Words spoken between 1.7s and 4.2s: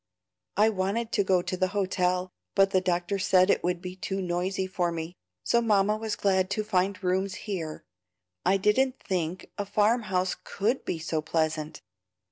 hotel, but the doctor said it would be too